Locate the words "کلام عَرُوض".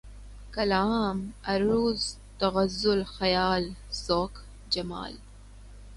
0.55-2.01